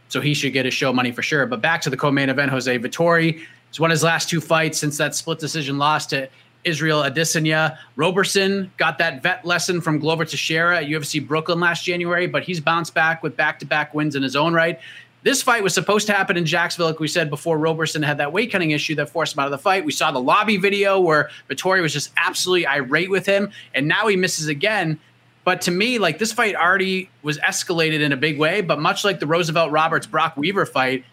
so 0.07 0.21
he 0.21 0.33
should 0.33 0.53
get 0.53 0.63
his 0.63 0.73
show 0.73 0.93
money 0.93 1.11
for 1.11 1.23
sure. 1.23 1.45
But 1.45 1.59
back 1.59 1.81
to 1.81 1.89
the 1.89 1.97
co 1.97 2.09
main 2.09 2.29
event, 2.29 2.51
Jose 2.51 2.79
Vettori 2.79 3.43
He's 3.73 3.79
won 3.79 3.89
his 3.89 4.03
last 4.03 4.29
two 4.29 4.39
fights 4.39 4.77
since 4.77 4.97
that 4.97 5.15
split 5.15 5.39
decision 5.39 5.79
loss 5.79 6.05
to 6.07 6.29
Israel 6.63 7.01
Adesanya. 7.01 7.79
Roberson 7.95 8.71
got 8.77 8.99
that 8.99 9.23
vet 9.23 9.43
lesson 9.45 9.81
from 9.81 9.97
Glover 9.97 10.25
Teixeira 10.25 10.77
at 10.77 10.83
UFC 10.83 11.27
Brooklyn 11.27 11.59
last 11.59 11.83
January, 11.83 12.27
but 12.27 12.43
he's 12.43 12.59
bounced 12.59 12.93
back 12.93 13.23
with 13.23 13.35
back 13.35 13.57
to 13.57 13.65
back 13.65 13.95
wins 13.95 14.15
in 14.15 14.21
his 14.21 14.35
own 14.35 14.53
right. 14.53 14.79
This 15.23 15.41
fight 15.41 15.63
was 15.63 15.73
supposed 15.73 16.05
to 16.05 16.13
happen 16.13 16.37
in 16.37 16.45
Jacksonville, 16.45 16.85
like 16.85 16.99
we 16.99 17.07
said 17.07 17.31
before. 17.31 17.57
Roberson 17.57 18.03
had 18.03 18.19
that 18.19 18.31
weight 18.31 18.51
cutting 18.51 18.69
issue 18.69 18.93
that 18.93 19.09
forced 19.09 19.33
him 19.33 19.39
out 19.39 19.47
of 19.47 19.51
the 19.51 19.57
fight. 19.57 19.85
We 19.85 19.91
saw 19.91 20.11
the 20.11 20.21
lobby 20.21 20.57
video 20.57 20.99
where 20.99 21.31
Vettori 21.49 21.81
was 21.81 21.93
just 21.93 22.11
absolutely 22.15 22.67
irate 22.67 23.09
with 23.09 23.25
him, 23.25 23.49
and 23.73 23.87
now 23.87 24.05
he 24.05 24.15
misses 24.15 24.49
again. 24.49 24.99
But 25.45 25.61
to 25.61 25.71
me, 25.71 25.97
like 25.97 26.19
this 26.19 26.31
fight 26.31 26.53
already 26.53 27.09
was 27.23 27.39
escalated 27.39 28.01
in 28.01 28.11
a 28.11 28.17
big 28.17 28.37
way. 28.37 28.61
But 28.61 28.79
much 28.79 29.03
like 29.03 29.19
the 29.19 29.25
Roosevelt 29.25 29.71
Roberts 29.71 30.05
Brock 30.05 30.37
Weaver 30.37 30.67
fight, 30.67 31.05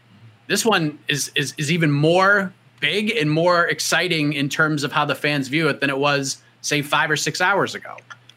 this 0.50 0.66
one 0.66 0.98
is 1.06 1.30
is 1.36 1.54
is 1.56 1.70
even 1.70 1.92
more 1.92 2.52
big 2.80 3.10
and 3.16 3.30
more 3.30 3.66
exciting 3.66 4.32
in 4.32 4.48
terms 4.48 4.82
of 4.82 4.90
how 4.90 5.04
the 5.04 5.14
fans 5.14 5.46
view 5.46 5.68
it 5.68 5.80
than 5.80 5.88
it 5.88 5.98
was 5.98 6.42
say 6.60 6.82
five 6.82 7.10
or 7.10 7.16
six 7.16 7.40
hours 7.40 7.74
ago. 7.74 7.96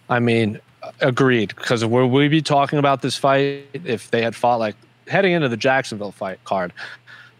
I 0.09 0.19
mean, 0.19 0.59
agreed. 1.01 1.55
Because 1.55 1.83
would 1.83 2.05
we 2.05 2.27
be 2.27 2.41
talking 2.41 2.77
about 2.77 3.01
this 3.01 3.17
fight 3.17 3.65
if 3.73 4.11
they 4.11 4.21
had 4.21 4.35
fought 4.35 4.59
like 4.59 4.75
heading 5.07 5.33
into 5.33 5.49
the 5.49 5.57
Jacksonville 5.57 6.11
fight 6.11 6.41
card? 6.43 6.71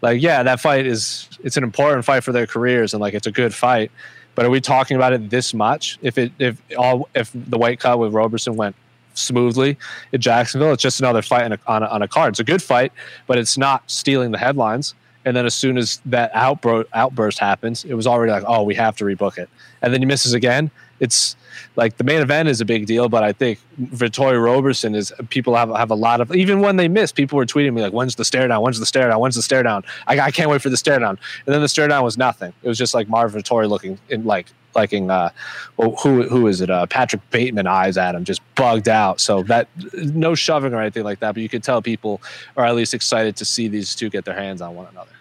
Like, 0.02 0.20
yeah, 0.20 0.42
that 0.42 0.58
fight 0.60 0.86
is 0.86 1.28
it's 1.44 1.56
an 1.56 1.62
important 1.62 2.04
fight 2.04 2.24
for 2.24 2.32
their 2.32 2.46
careers 2.46 2.94
and 2.94 3.00
like 3.00 3.14
it's 3.14 3.28
a 3.28 3.32
good 3.32 3.54
fight. 3.54 3.92
But 4.34 4.44
are 4.44 4.50
we 4.50 4.60
talking 4.60 4.96
about 4.96 5.12
it 5.12 5.30
this 5.30 5.54
much? 5.54 5.98
If 6.02 6.18
it 6.18 6.32
if 6.40 6.60
all 6.76 7.08
if 7.14 7.30
the 7.32 7.58
white 7.58 7.78
cut 7.78 8.00
with 8.00 8.12
Roberson 8.12 8.56
went 8.56 8.74
smoothly 9.14 9.76
in 10.12 10.20
Jacksonville. 10.20 10.72
It's 10.72 10.82
just 10.82 11.00
another 11.00 11.22
fight 11.22 11.44
on 11.44 11.52
a, 11.52 11.58
on 11.66 11.82
a, 11.82 11.86
on 11.86 12.02
a 12.02 12.08
card. 12.08 12.30
It's 12.34 12.40
a 12.40 12.44
good 12.44 12.62
fight, 12.62 12.92
but 13.26 13.38
it's 13.38 13.56
not 13.56 13.88
stealing 13.90 14.30
the 14.30 14.38
headlines. 14.38 14.94
And 15.24 15.36
then 15.36 15.46
as 15.46 15.54
soon 15.54 15.78
as 15.78 16.00
that 16.06 16.32
outbro- 16.34 16.84
outburst 16.92 17.38
happens, 17.38 17.84
it 17.84 17.94
was 17.94 18.06
already 18.06 18.30
like, 18.32 18.44
oh, 18.46 18.62
we 18.62 18.74
have 18.74 18.96
to 18.96 19.04
rebook 19.04 19.38
it. 19.38 19.48
And 19.80 19.92
then 19.92 20.00
he 20.00 20.06
misses 20.06 20.34
again. 20.34 20.70
It's 21.04 21.36
like 21.76 21.96
the 21.98 22.04
main 22.04 22.20
event 22.20 22.48
is 22.48 22.60
a 22.60 22.64
big 22.64 22.86
deal, 22.86 23.08
but 23.08 23.22
I 23.22 23.32
think 23.32 23.58
Vettori 23.80 24.42
Roberson 24.42 24.94
is 24.94 25.12
people 25.28 25.54
have 25.54 25.70
have 25.70 25.90
a 25.90 25.94
lot 25.94 26.20
of 26.20 26.34
even 26.34 26.60
when 26.60 26.76
they 26.76 26.88
miss, 26.88 27.12
people 27.12 27.36
were 27.36 27.46
tweeting 27.46 27.74
me 27.74 27.82
like, 27.82 27.92
"When's 27.92 28.14
the 28.14 28.24
stare 28.24 28.48
down? 28.48 28.62
When's 28.62 28.80
the 28.80 28.86
stare 28.86 29.08
down? 29.08 29.20
When's 29.20 29.36
the 29.36 29.42
stare 29.42 29.62
down? 29.62 29.84
I, 30.06 30.18
I 30.18 30.30
can't 30.30 30.50
wait 30.50 30.62
for 30.62 30.70
the 30.70 30.76
stare 30.76 30.98
down." 30.98 31.18
And 31.46 31.54
then 31.54 31.60
the 31.60 31.68
stare 31.68 31.88
down 31.88 32.02
was 32.02 32.16
nothing. 32.16 32.52
It 32.62 32.68
was 32.68 32.78
just 32.78 32.94
like 32.94 33.08
Marvin 33.08 33.42
Vettori 33.42 33.68
looking 33.68 33.98
in 34.08 34.24
like 34.24 34.46
liking 34.74 35.10
uh 35.10 35.30
who 35.76 36.24
who 36.24 36.46
is 36.48 36.60
it 36.60 36.70
uh 36.70 36.86
Patrick 36.86 37.22
Bateman 37.30 37.66
eyes 37.66 37.96
at 37.96 38.14
him 38.14 38.24
just 38.24 38.42
bugged 38.56 38.88
out 38.88 39.20
so 39.20 39.42
that 39.44 39.68
no 39.94 40.34
shoving 40.34 40.74
or 40.74 40.80
anything 40.80 41.04
like 41.04 41.20
that 41.20 41.32
but 41.34 41.42
you 41.42 41.48
could 41.48 41.62
tell 41.62 41.80
people 41.80 42.20
are 42.56 42.64
at 42.64 42.74
least 42.74 42.92
excited 42.92 43.36
to 43.36 43.44
see 43.44 43.68
these 43.68 43.94
two 43.94 44.10
get 44.10 44.24
their 44.24 44.34
hands 44.34 44.60
on 44.60 44.74
one 44.74 44.88
another 44.90 45.12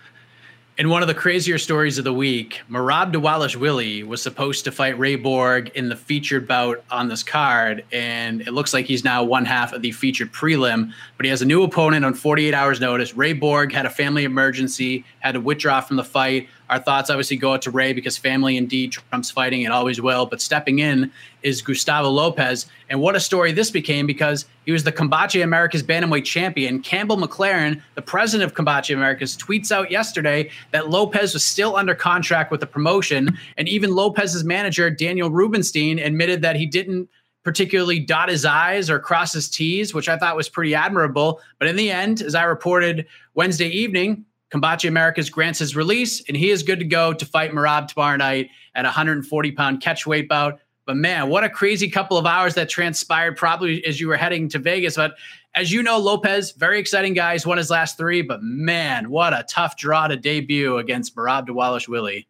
in 0.75 0.89
one 0.89 1.03
of 1.03 1.07
the 1.07 1.13
crazier 1.13 1.59
stories 1.59 1.99
of 1.99 2.03
the 2.03 2.13
week, 2.13 2.61
Merab 2.67 3.55
Willie 3.59 4.01
was 4.01 4.23
supposed 4.23 4.63
to 4.63 4.71
fight 4.71 4.97
Ray 4.97 5.15
Borg 5.15 5.69
in 5.75 5.87
the 5.87 5.95
featured 5.95 6.47
bout 6.47 6.83
on 6.89 7.09
this 7.09 7.21
card, 7.21 7.85
and 7.91 8.41
it 8.41 8.53
looks 8.53 8.73
like 8.73 8.87
he's 8.87 9.03
now 9.03 9.23
one 9.23 9.45
half 9.45 9.71
of 9.71 9.83
the 9.83 9.91
featured 9.91 10.33
prelim. 10.33 10.91
But 11.15 11.25
he 11.25 11.29
has 11.29 11.43
a 11.43 11.45
new 11.45 11.61
opponent 11.61 12.05
on 12.05 12.15
48 12.15 12.55
hours' 12.55 12.79
notice. 12.79 13.13
Ray 13.13 13.33
Borg 13.33 13.71
had 13.71 13.85
a 13.85 13.89
family 13.89 14.23
emergency, 14.23 15.05
had 15.19 15.33
to 15.33 15.41
withdraw 15.41 15.79
from 15.79 15.97
the 15.97 16.03
fight. 16.03 16.49
Our 16.69 16.79
thoughts 16.79 17.09
obviously 17.09 17.37
go 17.37 17.53
out 17.53 17.61
to 17.63 17.71
Ray 17.71 17.93
because 17.93 18.17
family 18.17 18.57
indeed 18.57 18.91
trumps 18.91 19.29
fighting 19.29 19.65
and 19.65 19.73
always 19.73 20.01
will. 20.01 20.25
But 20.25 20.41
stepping 20.41 20.79
in 20.79 21.11
is 21.41 21.61
Gustavo 21.61 22.09
Lopez. 22.09 22.65
And 22.89 23.01
what 23.01 23.15
a 23.15 23.19
story 23.19 23.51
this 23.51 23.69
became 23.69 24.07
because 24.07 24.45
he 24.65 24.71
was 24.71 24.83
the 24.83 24.91
Combate 24.91 25.43
Americas 25.43 25.83
Bantamweight 25.83 26.25
champion. 26.25 26.81
Campbell 26.81 27.17
McLaren, 27.17 27.81
the 27.95 28.01
president 28.01 28.49
of 28.49 28.55
Combate 28.55 28.93
Americas, 28.93 29.37
tweets 29.37 29.71
out 29.71 29.91
yesterday 29.91 30.49
that 30.71 30.89
Lopez 30.89 31.33
was 31.33 31.43
still 31.43 31.75
under 31.75 31.93
contract 31.93 32.49
with 32.49 32.61
the 32.61 32.67
promotion. 32.67 33.37
And 33.57 33.67
even 33.67 33.93
Lopez's 33.93 34.43
manager, 34.43 34.89
Daniel 34.89 35.29
Rubenstein, 35.29 35.99
admitted 35.99 36.41
that 36.41 36.55
he 36.55 36.65
didn't 36.65 37.09
particularly 37.43 37.99
dot 37.99 38.29
his 38.29 38.45
I's 38.45 38.89
or 38.89 38.99
cross 38.99 39.33
his 39.33 39.49
T's, 39.49 39.93
which 39.93 40.07
I 40.07 40.17
thought 40.17 40.37
was 40.37 40.47
pretty 40.47 40.73
admirable. 40.73 41.41
But 41.59 41.67
in 41.67 41.75
the 41.75 41.91
end, 41.91 42.21
as 42.21 42.35
I 42.35 42.43
reported 42.43 43.05
Wednesday 43.33 43.67
evening, 43.67 44.25
Combate 44.53 44.85
Americas 44.85 45.31
grants 45.31 45.57
his 45.57 45.75
release, 45.75 46.21
and 46.27 46.37
he 46.37 46.51
is 46.51 46.61
good 46.61 46.77
to 46.77 46.85
go 46.85 47.11
to 47.11 47.25
fight 47.25 47.51
Merab 47.53 47.87
tomorrow 47.87 48.17
night 48.17 48.51
at 48.75 48.85
140 48.85 49.51
pound 49.53 49.81
catch 49.81 50.05
weight 50.05 50.29
bout. 50.29 50.59
But 50.85 50.95
man, 50.95 51.29
what 51.29 51.43
a 51.43 51.49
crazy 51.49 51.89
couple 51.89 52.19
of 52.19 52.27
hours 52.27 52.53
that 52.53 52.69
transpired 52.69 53.35
probably 53.35 53.83
as 53.83 53.99
you 53.99 54.07
were 54.07 54.15
heading 54.15 54.47
to 54.49 54.59
Vegas. 54.59 54.95
But 54.95 55.15
as 55.55 55.71
you 55.71 55.81
know, 55.81 55.97
Lopez, 55.97 56.51
very 56.51 56.77
exciting 56.77 57.15
guy. 57.15 57.33
He's 57.33 57.47
won 57.47 57.57
his 57.57 57.71
last 57.71 57.97
three, 57.97 58.21
but 58.21 58.43
man, 58.43 59.09
what 59.09 59.33
a 59.33 59.43
tough 59.49 59.75
draw 59.75 60.07
to 60.07 60.17
debut 60.17 60.77
against 60.77 61.15
Merab 61.15 61.49
Willie. 61.87 62.27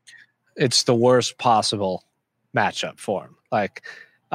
It's 0.56 0.84
the 0.84 0.96
worst 0.96 1.38
possible 1.40 2.06
matchup 2.56 3.00
for 3.00 3.26
him. 3.26 3.36
Like 3.52 3.84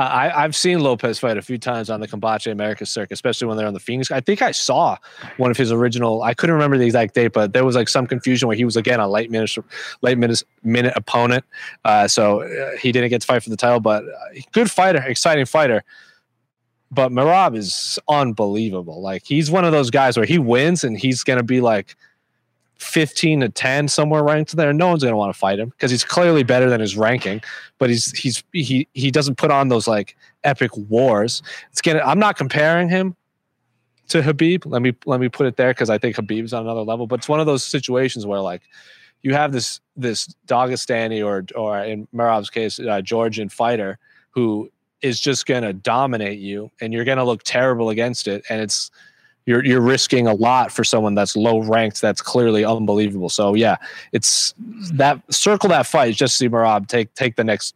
I, 0.00 0.42
have 0.42 0.54
seen 0.54 0.78
Lopez 0.78 1.18
fight 1.18 1.36
a 1.36 1.42
few 1.42 1.58
times 1.58 1.90
on 1.90 2.00
the 2.00 2.06
Combate 2.06 2.52
America 2.52 2.86
circuit, 2.86 3.14
especially 3.14 3.48
when 3.48 3.56
they're 3.56 3.66
on 3.66 3.74
the 3.74 3.80
Phoenix. 3.80 4.10
I 4.12 4.20
think 4.20 4.42
I 4.42 4.52
saw 4.52 4.96
one 5.38 5.50
of 5.50 5.56
his 5.56 5.72
original. 5.72 6.22
I 6.22 6.34
couldn't 6.34 6.54
remember 6.54 6.78
the 6.78 6.84
exact 6.84 7.14
date, 7.14 7.32
but 7.32 7.52
there 7.52 7.64
was 7.64 7.74
like 7.74 7.88
some 7.88 8.06
confusion 8.06 8.46
where 8.46 8.56
he 8.56 8.64
was 8.64 8.76
again 8.76 9.00
a 9.00 9.08
late 9.08 9.30
minute, 9.30 9.56
late 10.02 10.16
minute, 10.16 10.42
minute 10.62 10.92
opponent. 10.94 11.44
Uh, 11.84 12.06
so 12.06 12.42
uh, 12.42 12.76
he 12.76 12.92
didn't 12.92 13.10
get 13.10 13.22
to 13.22 13.26
fight 13.26 13.42
for 13.42 13.50
the 13.50 13.56
title, 13.56 13.80
but 13.80 14.04
uh, 14.04 14.40
good 14.52 14.70
fighter, 14.70 15.02
exciting 15.02 15.46
fighter. 15.46 15.82
But 16.90 17.10
Merab 17.10 17.56
is 17.56 17.98
unbelievable. 18.08 19.02
Like 19.02 19.24
he's 19.26 19.50
one 19.50 19.64
of 19.64 19.72
those 19.72 19.90
guys 19.90 20.16
where 20.16 20.26
he 20.26 20.38
wins 20.38 20.84
and 20.84 20.96
he's 20.96 21.24
gonna 21.24 21.42
be 21.42 21.60
like 21.60 21.96
15 22.78 23.40
to 23.40 23.48
10 23.48 23.88
somewhere 23.88 24.22
ranked 24.22 24.56
there. 24.56 24.72
No 24.72 24.88
one's 24.88 25.02
going 25.02 25.12
to 25.12 25.16
want 25.16 25.32
to 25.32 25.38
fight 25.38 25.58
him 25.58 25.70
because 25.70 25.90
he's 25.90 26.04
clearly 26.04 26.42
better 26.42 26.70
than 26.70 26.80
his 26.80 26.96
ranking 26.96 27.40
but 27.78 27.88
he's 27.88 28.12
he's 28.12 28.42
he 28.52 28.86
he 28.92 29.10
doesn't 29.10 29.36
put 29.36 29.50
on 29.50 29.68
those 29.68 29.88
like 29.88 30.16
epic 30.44 30.76
wars. 30.76 31.42
It's 31.70 31.80
gonna 31.80 32.00
i'm 32.00 32.18
not 32.18 32.36
comparing 32.36 32.88
him 32.88 33.16
to 34.08 34.20
Khabib 34.20 34.62
let 34.66 34.82
me 34.82 34.94
let 35.06 35.20
me 35.20 35.28
put 35.28 35.46
it 35.46 35.56
there 35.56 35.70
because 35.70 35.90
i 35.90 35.98
think 35.98 36.16
Khabib's 36.16 36.52
on 36.52 36.62
another 36.62 36.82
level 36.82 37.06
but 37.06 37.20
it's 37.20 37.28
one 37.28 37.40
of 37.40 37.46
those 37.46 37.62
situations 37.64 38.26
where 38.26 38.40
like 38.40 38.62
you 39.22 39.34
have 39.34 39.52
this 39.52 39.80
this 39.96 40.34
Dagestani 40.46 41.24
or 41.24 41.44
or 41.58 41.78
in 41.80 42.06
Merab's 42.14 42.50
case 42.50 42.78
uh, 42.80 43.00
Georgian 43.00 43.48
fighter 43.48 43.98
who 44.30 44.70
is 45.02 45.20
just 45.20 45.46
going 45.46 45.62
to 45.62 45.72
dominate 45.72 46.38
you 46.38 46.70
and 46.80 46.92
you're 46.92 47.04
going 47.04 47.18
to 47.18 47.24
look 47.24 47.42
terrible 47.44 47.90
against 47.90 48.26
it 48.26 48.44
and 48.48 48.60
it's 48.60 48.90
you're 49.48 49.64
you're 49.64 49.80
risking 49.80 50.26
a 50.26 50.34
lot 50.34 50.70
for 50.70 50.84
someone 50.84 51.14
that's 51.14 51.34
low 51.34 51.60
ranked 51.60 52.02
that's 52.02 52.20
clearly 52.20 52.66
unbelievable. 52.66 53.30
So 53.30 53.54
yeah, 53.54 53.76
it's 54.12 54.52
that 54.92 55.22
circle 55.32 55.70
that 55.70 55.86
fight 55.86 56.14
just 56.14 56.36
see 56.36 56.50
Merab 56.50 56.86
take 56.86 57.14
take 57.14 57.36
the 57.36 57.44
next 57.44 57.74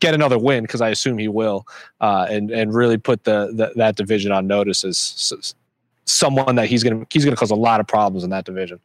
get 0.00 0.12
another 0.12 0.40
win 0.40 0.64
because 0.64 0.80
I 0.80 0.88
assume 0.88 1.18
he 1.18 1.28
will, 1.28 1.68
uh, 2.00 2.26
and 2.28 2.50
and 2.50 2.74
really 2.74 2.98
put 2.98 3.22
the, 3.22 3.52
the, 3.54 3.72
that 3.76 3.94
division 3.94 4.32
on 4.32 4.48
notice 4.48 4.84
as 4.84 5.54
someone 6.04 6.56
that 6.56 6.66
he's 6.66 6.82
gonna 6.82 7.06
he's 7.10 7.24
gonna 7.24 7.36
cause 7.36 7.52
a 7.52 7.54
lot 7.54 7.78
of 7.78 7.86
problems 7.86 8.24
in 8.24 8.30
that 8.30 8.44
division. 8.44 8.80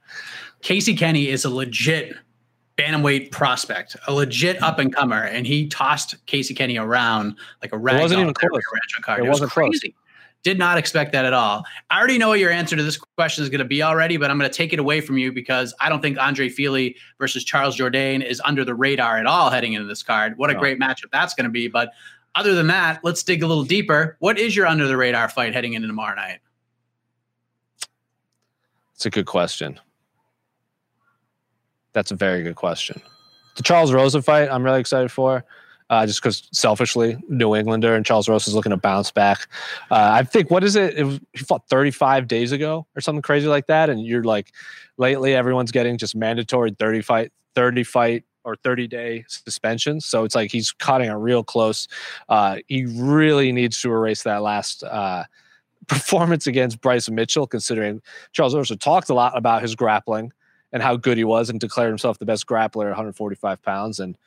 Casey 0.61 0.95
Kenny 0.95 1.29
is 1.29 1.45
a 1.45 1.49
legit 1.49 2.15
bantamweight 2.77 3.31
prospect, 3.31 3.95
a 4.05 4.13
legit 4.13 4.61
up 4.61 4.77
and 4.77 4.93
comer, 4.93 5.23
and 5.23 5.47
he 5.47 5.67
tossed 5.67 6.23
Casey 6.27 6.53
Kenny 6.53 6.77
around 6.77 7.37
like 7.63 7.73
a 7.73 7.77
rag. 7.77 7.97
It 7.97 8.01
wasn't 8.03 8.21
even 8.21 8.33
close. 8.35 8.51
It, 8.53 9.23
it 9.23 9.27
wasn't 9.27 9.47
was 9.47 9.51
crazy. 9.51 9.89
Close. 9.89 10.03
Did 10.44 10.58
not 10.58 10.77
expect 10.77 11.12
that 11.12 11.25
at 11.25 11.34
all. 11.34 11.65
I 11.89 11.98
already 11.98 12.17
know 12.17 12.29
what 12.29 12.39
your 12.39 12.51
answer 12.51 12.75
to 12.75 12.84
this 12.84 12.98
question 12.98 13.44
is 13.44 13.50
going 13.50 13.60
to 13.60 13.65
be 13.65 13.84
already, 13.84 14.17
but 14.17 14.32
I'm 14.32 14.38
going 14.38 14.50
to 14.50 14.56
take 14.56 14.72
it 14.72 14.79
away 14.79 15.01
from 15.01 15.17
you 15.17 15.32
because 15.32 15.74
I 15.82 15.89
don't 15.89 16.01
think 16.01 16.17
Andre 16.17 16.48
Fili 16.48 16.96
versus 17.17 17.44
Charles 17.44 17.77
Jourdain 17.77 18.24
is 18.24 18.41
under 18.46 18.63
the 18.63 18.74
radar 18.75 19.17
at 19.17 19.25
all 19.25 19.50
heading 19.50 19.74
into 19.74 19.88
this 19.88 20.03
card. 20.03 20.38
What 20.38 20.50
a 20.50 20.53
no. 20.53 20.60
great 20.60 20.79
matchup 20.79 21.12
that's 21.12 21.34
going 21.34 21.46
to 21.46 21.50
be. 21.50 21.67
But 21.67 21.91
other 22.36 22.53
than 22.53 22.67
that, 22.67 23.00
let's 23.03 23.24
dig 23.24 23.44
a 23.44 23.48
little 23.48 23.63
deeper. 23.63 24.15
What 24.20 24.39
is 24.39 24.56
your 24.56 24.67
under 24.67 24.88
the 24.88 24.96
radar 24.96 25.27
fight 25.27 25.53
heading 25.53 25.74
into 25.74 25.88
tomorrow 25.88 26.15
night? 26.15 26.39
It's 28.96 29.06
a 29.06 29.10
good 29.10 29.25
question. 29.25 29.79
That's 31.94 32.12
a 32.12 32.15
very 32.15 32.44
good 32.44 32.56
question. 32.56 33.01
The 33.56 33.63
Charles 33.63 33.91
Rosa 33.91 34.22
fight, 34.22 34.50
I'm 34.50 34.63
really 34.63 34.79
excited 34.79 35.12
for 35.12 35.44
uh, 35.89 36.06
just 36.06 36.22
because 36.22 36.48
selfishly, 36.51 37.17
New 37.29 37.56
Englander 37.56 37.96
and 37.96 38.06
Charles 38.06 38.27
Rosa 38.27 38.50
is 38.50 38.56
looking 38.56 38.72
to 38.72 38.77
bounce 38.77 39.12
back. 39.12 39.48
Uh, 39.89 40.10
I 40.13 40.24
think 40.24 40.51
what 40.51 40.63
is 40.63 40.75
it? 40.75 40.98
it 40.98 41.03
was, 41.03 41.20
he 41.34 41.39
fought 41.39 41.67
35 41.70 42.27
days 42.27 42.51
ago 42.51 42.86
or 42.96 43.01
something 43.01 43.22
crazy 43.22 43.48
like 43.48 43.67
that, 43.67 43.89
and 43.89 44.06
you're 44.06 44.24
like, 44.24 44.51
lately 44.98 45.34
everyone's 45.36 45.72
getting 45.72 45.98
just 45.98 46.15
mandatory 46.15 46.72
30 46.72 47.01
fight, 47.01 47.32
30 47.56 47.84
fight 47.84 48.24
or 48.44 48.56
30 48.56 48.88
day 48.88 49.25
suspensions. 49.27 50.06
So 50.06 50.24
it's 50.24 50.34
like 50.34 50.51
he's 50.51 50.72
cutting 50.72 51.10
it 51.10 51.13
real 51.13 51.44
close. 51.44 51.88
Uh, 52.29 52.58
he 52.67 52.86
really 52.86 53.51
needs 53.51 53.82
to 53.82 53.91
erase 53.91 54.24
that 54.24 54.41
last 54.41 54.84
uh, 54.84 55.25
performance 55.88 56.48
against 56.48 56.82
Bryce 56.82 57.10
Mitchell, 57.10 57.46
considering 57.46 58.01
Charles 58.32 58.56
Rosa 58.56 58.75
talked 58.75 59.10
a 59.10 59.13
lot 59.13 59.38
about 59.38 59.62
his 59.62 59.75
grappling 59.75 60.32
and 60.72 60.82
how 60.82 60.96
good 60.96 61.17
he 61.17 61.24
was 61.24 61.50
and 61.50 61.60
declared 61.60 61.89
himself 61.89 62.20
the 62.20 62.25
best 62.25 62.46
grappler 62.46 62.86
at 62.86 62.89
145 62.89 63.62
pounds. 63.62 64.00
And 64.00 64.17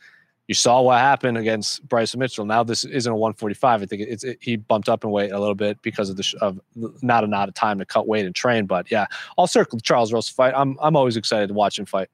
you 0.51 0.55
saw 0.55 0.83
what 0.83 0.99
happened 0.99 1.39
against 1.39 1.89
Bryce 1.89 2.17
Mitchell. 2.17 2.45
Now 2.45 2.65
this 2.65 2.83
isn't 2.85 3.13
a 3.13 3.15
145. 3.15 3.83
I 3.83 3.87
think 3.87 4.03
it's 4.03 4.25
it, 4.25 4.37
he 4.41 4.57
bumped 4.57 4.89
up 4.89 5.05
in 5.05 5.11
weight 5.11 5.31
a 5.31 5.39
little 5.39 5.55
bit 5.55 5.81
because 5.81 6.11
of 6.11 6.17
the 6.17 6.25
sh- 6.25 6.35
of 6.41 6.59
not 6.75 7.23
a 7.23 7.29
not 7.29 7.49
of 7.49 7.55
time 7.55 7.79
to 7.79 7.85
cut 7.85 8.09
weight 8.09 8.27
and 8.27 8.35
train. 8.35 8.67
But 8.67 8.91
yeah, 8.91 9.07
I'll 9.39 9.47
circle 9.47 9.79
Charles 9.79 10.13
Rosa 10.13 10.33
fight. 10.33 10.53
I'm 10.57 10.77
I'm 10.83 10.97
always 10.97 11.17
excited 11.17 11.47
to 11.47 11.55
watch 11.55 11.79
him 11.79 11.87
fight. 11.87 12.09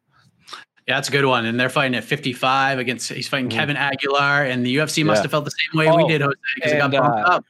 Yeah, 0.86 0.96
that's 0.96 1.08
a 1.08 1.12
good 1.12 1.24
one. 1.24 1.46
And 1.46 1.58
they're 1.58 1.70
fighting 1.70 1.96
at 1.96 2.04
55 2.04 2.78
against 2.78 3.10
he's 3.10 3.26
fighting 3.26 3.48
mm-hmm. 3.48 3.58
Kevin 3.58 3.78
Aguilar, 3.78 4.44
and 4.44 4.66
the 4.66 4.76
UFC 4.76 5.02
must 5.02 5.20
yeah. 5.20 5.22
have 5.22 5.30
felt 5.30 5.46
the 5.46 5.52
same 5.52 5.78
way 5.78 5.88
oh, 5.88 5.96
we 5.96 6.06
did, 6.06 6.20
Jose, 6.20 6.36
because 6.56 6.72
it 6.72 6.76
got 6.76 6.90
bumped 6.92 7.18
uh, 7.18 7.32
up. 7.32 7.44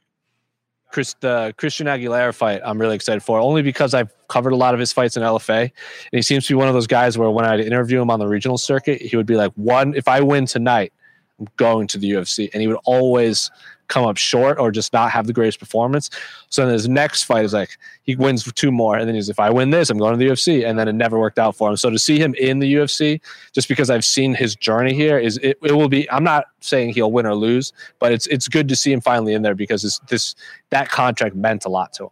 Chris, 0.89 1.15
the 1.19 1.53
Christian 1.57 1.87
Aguilera 1.87 2.33
fight, 2.33 2.61
I'm 2.63 2.79
really 2.79 2.95
excited 2.95 3.21
for, 3.21 3.39
only 3.39 3.61
because 3.61 3.93
I've 3.93 4.11
covered 4.27 4.53
a 4.53 4.55
lot 4.55 4.73
of 4.73 4.79
his 4.79 4.93
fights 4.93 5.17
in 5.17 5.23
LFA, 5.23 5.61
and 5.61 5.71
he 6.11 6.21
seems 6.21 6.47
to 6.47 6.53
be 6.53 6.57
one 6.57 6.67
of 6.67 6.73
those 6.73 6.87
guys 6.87 7.17
where 7.17 7.29
when 7.29 7.45
I'd 7.45 7.59
interview 7.59 8.01
him 8.01 8.09
on 8.09 8.19
the 8.19 8.27
regional 8.27 8.57
circuit, 8.57 9.01
he 9.01 9.15
would 9.17 9.25
be 9.25 9.35
like, 9.35 9.51
"One, 9.55 9.93
if 9.95 10.07
I 10.07 10.21
win 10.21 10.45
tonight, 10.45 10.93
I'm 11.39 11.47
going 11.57 11.87
to 11.87 11.97
the 11.97 12.11
UFC," 12.11 12.49
and 12.53 12.61
he 12.61 12.67
would 12.67 12.79
always 12.85 13.51
come 13.87 14.05
up 14.05 14.17
short 14.17 14.59
or 14.59 14.71
just 14.71 14.93
not 14.93 15.11
have 15.11 15.27
the 15.27 15.33
greatest 15.33 15.59
performance. 15.59 16.09
So 16.49 16.63
then 16.63 16.73
his 16.73 16.87
next 16.87 17.23
fight 17.23 17.45
is 17.45 17.53
like 17.53 17.77
he 18.03 18.15
wins 18.15 18.43
two 18.53 18.71
more, 18.71 18.97
and 18.97 19.07
then 19.07 19.15
he's 19.15 19.29
if 19.29 19.39
I 19.39 19.49
win 19.49 19.69
this, 19.69 19.89
I'm 19.89 19.97
going 19.97 20.17
to 20.17 20.17
the 20.17 20.31
UFC, 20.31 20.67
and 20.67 20.77
then 20.77 20.87
it 20.87 20.93
never 20.93 21.19
worked 21.19 21.39
out 21.39 21.55
for 21.55 21.69
him. 21.69 21.77
So 21.77 21.89
to 21.89 21.99
see 21.99 22.19
him 22.19 22.33
in 22.35 22.59
the 22.59 22.75
UFC, 22.75 23.21
just 23.53 23.67
because 23.67 23.89
I've 23.89 24.05
seen 24.05 24.33
his 24.33 24.55
journey 24.55 24.93
here, 24.93 25.17
is 25.17 25.37
it, 25.37 25.57
it 25.63 25.73
will 25.73 25.89
be. 25.89 26.09
I'm 26.11 26.23
not 26.23 26.45
saying 26.61 26.93
he'll 26.93 27.11
win 27.11 27.25
or 27.25 27.35
lose, 27.35 27.73
but 27.99 28.11
it's 28.11 28.27
it's 28.27 28.47
good 28.47 28.67
to 28.69 28.75
see 28.75 28.91
him 28.91 29.01
finally 29.01 29.33
in 29.33 29.41
there 29.41 29.55
because 29.55 29.81
this 29.81 29.99
this 30.09 30.35
that 30.69 30.89
contract 30.89 31.35
meant 31.35 31.65
a 31.65 31.69
lot 31.69 31.93
to 31.93 32.05
him. 32.05 32.09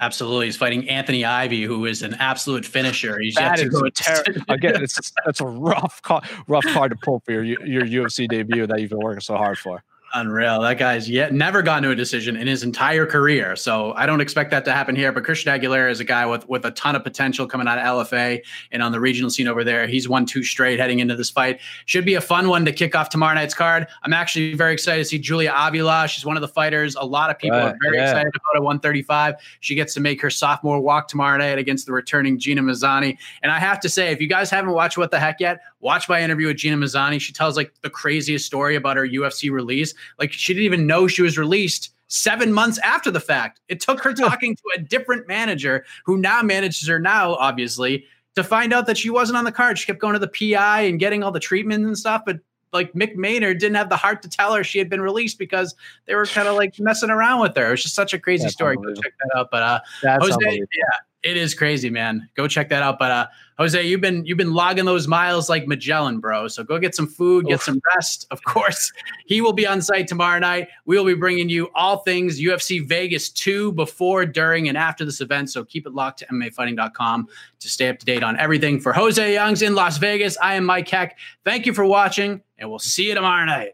Absolutely, 0.00 0.46
he's 0.46 0.56
fighting 0.56 0.88
Anthony 0.88 1.24
Ivy, 1.24 1.62
who 1.62 1.86
is 1.86 2.02
an 2.02 2.14
absolute 2.14 2.64
finisher. 2.64 3.20
He's 3.20 3.34
that 3.36 3.58
yet 3.58 3.64
to 3.64 3.68
go 3.70 3.88
ter- 3.94 4.24
again. 4.48 4.82
It's 4.82 5.12
that's 5.24 5.40
a 5.40 5.46
rough, 5.46 6.00
rough 6.46 6.64
card 6.66 6.92
to 6.92 6.96
pull 6.96 7.20
for 7.20 7.32
your 7.32 7.44
your 7.64 7.82
UFC 7.82 8.28
debut 8.28 8.66
that 8.66 8.80
you've 8.80 8.90
been 8.90 9.00
working 9.00 9.20
so 9.20 9.36
hard 9.36 9.58
for. 9.58 9.82
Unreal. 10.14 10.60
That 10.60 10.78
guy's 10.78 11.08
yet 11.08 11.32
never 11.32 11.62
gotten 11.62 11.84
to 11.84 11.90
a 11.90 11.94
decision 11.94 12.36
in 12.36 12.46
his 12.46 12.62
entire 12.62 13.06
career. 13.06 13.56
So 13.56 13.92
I 13.94 14.04
don't 14.04 14.20
expect 14.20 14.50
that 14.50 14.64
to 14.66 14.72
happen 14.72 14.94
here. 14.94 15.10
But 15.10 15.24
Christian 15.24 15.58
Aguilera 15.58 15.90
is 15.90 16.00
a 16.00 16.04
guy 16.04 16.26
with 16.26 16.46
with 16.48 16.66
a 16.66 16.70
ton 16.72 16.94
of 16.94 17.02
potential 17.02 17.46
coming 17.46 17.66
out 17.66 17.78
of 17.78 18.06
LFA 18.06 18.42
and 18.72 18.82
on 18.82 18.92
the 18.92 19.00
regional 19.00 19.30
scene 19.30 19.48
over 19.48 19.64
there. 19.64 19.86
He's 19.86 20.08
won 20.08 20.26
two 20.26 20.42
straight 20.42 20.78
heading 20.78 20.98
into 20.98 21.16
this 21.16 21.30
fight. 21.30 21.60
Should 21.86 22.04
be 22.04 22.14
a 22.14 22.20
fun 22.20 22.48
one 22.48 22.64
to 22.66 22.72
kick 22.72 22.94
off 22.94 23.08
tomorrow 23.08 23.34
night's 23.34 23.54
card. 23.54 23.86
I'm 24.02 24.12
actually 24.12 24.54
very 24.54 24.74
excited 24.74 25.02
to 25.02 25.08
see 25.08 25.18
Julia 25.18 25.52
Avila. 25.56 26.06
She's 26.08 26.26
one 26.26 26.36
of 26.36 26.42
the 26.42 26.48
fighters. 26.48 26.94
A 26.96 27.04
lot 27.04 27.30
of 27.30 27.38
people 27.38 27.58
right, 27.58 27.68
are 27.68 27.78
very 27.82 27.96
yeah. 27.96 28.10
excited 28.10 28.34
about 28.34 28.56
at 28.56 28.62
135. 28.62 29.36
She 29.60 29.74
gets 29.74 29.94
to 29.94 30.00
make 30.00 30.20
her 30.20 30.30
sophomore 30.30 30.80
walk 30.80 31.08
tomorrow 31.08 31.38
night 31.38 31.58
against 31.58 31.86
the 31.86 31.92
returning 31.92 32.38
Gina 32.38 32.62
Mazany. 32.62 33.16
And 33.42 33.50
I 33.50 33.58
have 33.58 33.80
to 33.80 33.88
say, 33.88 34.12
if 34.12 34.20
you 34.20 34.28
guys 34.28 34.50
haven't 34.50 34.72
watched 34.72 34.98
What 34.98 35.10
the 35.10 35.18
Heck 35.18 35.40
yet, 35.40 35.60
watch 35.82 36.08
my 36.08 36.22
interview 36.22 36.46
with 36.46 36.56
Gina 36.56 36.76
Mazany. 36.76 37.20
She 37.20 37.32
tells 37.32 37.56
like 37.56 37.74
the 37.82 37.90
craziest 37.90 38.46
story 38.46 38.76
about 38.76 38.96
her 38.96 39.06
UFC 39.06 39.50
release. 39.50 39.92
Like 40.18 40.32
she 40.32 40.54
didn't 40.54 40.64
even 40.64 40.86
know 40.86 41.06
she 41.06 41.22
was 41.22 41.36
released 41.36 41.90
seven 42.08 42.52
months 42.52 42.78
after 42.78 43.10
the 43.10 43.20
fact. 43.20 43.60
It 43.68 43.80
took 43.80 44.02
her 44.02 44.14
talking 44.14 44.56
to 44.56 44.62
a 44.76 44.80
different 44.80 45.28
manager 45.28 45.84
who 46.06 46.16
now 46.16 46.40
manages 46.42 46.88
her 46.88 46.98
now, 46.98 47.34
obviously, 47.34 48.06
to 48.36 48.44
find 48.44 48.72
out 48.72 48.86
that 48.86 48.96
she 48.96 49.10
wasn't 49.10 49.36
on 49.36 49.44
the 49.44 49.52
card. 49.52 49.78
She 49.78 49.86
kept 49.86 49.98
going 49.98 50.14
to 50.14 50.18
the 50.18 50.28
PI 50.28 50.82
and 50.82 50.98
getting 50.98 51.22
all 51.22 51.32
the 51.32 51.40
treatment 51.40 51.84
and 51.84 51.98
stuff, 51.98 52.22
but 52.24 52.38
like 52.72 52.92
Mick 52.94 53.16
Maynard 53.16 53.58
didn't 53.58 53.76
have 53.76 53.90
the 53.90 53.96
heart 53.96 54.22
to 54.22 54.28
tell 54.28 54.54
her 54.54 54.64
she 54.64 54.78
had 54.78 54.88
been 54.88 55.02
released 55.02 55.38
because 55.38 55.74
they 56.06 56.14
were 56.14 56.24
kind 56.24 56.48
of 56.48 56.56
like 56.56 56.78
messing 56.80 57.10
around 57.10 57.40
with 57.40 57.54
her. 57.56 57.68
It 57.68 57.70
was 57.72 57.82
just 57.82 57.94
such 57.94 58.14
a 58.14 58.18
crazy 58.18 58.44
That's 58.44 58.54
story. 58.54 58.76
Go 58.76 58.94
check 58.94 59.12
that 59.18 59.38
out. 59.38 59.50
But 59.50 59.62
uh, 59.62 59.80
That's 60.02 60.26
Jose, 60.26 60.56
yeah, 60.56 60.98
it 61.22 61.36
is 61.36 61.54
crazy, 61.54 61.88
man. 61.88 62.28
Go 62.34 62.48
check 62.48 62.68
that 62.70 62.82
out. 62.82 62.98
But 62.98 63.10
uh, 63.10 63.26
Jose, 63.58 63.80
you've 63.80 64.00
been 64.00 64.24
you've 64.26 64.38
been 64.38 64.54
logging 64.54 64.84
those 64.84 65.06
miles 65.06 65.48
like 65.48 65.68
Magellan, 65.68 66.18
bro. 66.18 66.48
So 66.48 66.64
go 66.64 66.78
get 66.78 66.94
some 66.94 67.06
food, 67.06 67.46
get 67.46 67.54
Oof. 67.54 67.62
some 67.62 67.80
rest. 67.94 68.26
Of 68.30 68.42
course, 68.44 68.92
he 69.26 69.40
will 69.40 69.52
be 69.52 69.66
on 69.66 69.80
site 69.80 70.08
tomorrow 70.08 70.40
night. 70.40 70.68
We 70.84 70.96
will 70.96 71.04
be 71.04 71.14
bringing 71.14 71.48
you 71.48 71.70
all 71.74 71.98
things 71.98 72.40
UFC 72.40 72.86
Vegas 72.86 73.30
2 73.30 73.72
before, 73.72 74.26
during, 74.26 74.68
and 74.68 74.76
after 74.76 75.04
this 75.04 75.20
event. 75.20 75.50
So 75.50 75.64
keep 75.64 75.86
it 75.86 75.94
locked 75.94 76.20
to 76.20 76.26
MMAfighting.com 76.26 77.28
to 77.60 77.68
stay 77.68 77.88
up 77.88 77.98
to 78.00 78.06
date 78.06 78.24
on 78.24 78.36
everything. 78.38 78.80
For 78.80 78.92
Jose 78.92 79.32
Youngs 79.32 79.62
in 79.62 79.74
Las 79.74 79.98
Vegas, 79.98 80.36
I 80.42 80.54
am 80.54 80.64
Mike 80.64 80.88
Heck. 80.88 81.18
Thank 81.44 81.66
you 81.66 81.72
for 81.72 81.84
watching, 81.84 82.42
and 82.58 82.68
we'll 82.68 82.80
see 82.80 83.08
you 83.08 83.14
tomorrow 83.14 83.44
night. 83.44 83.72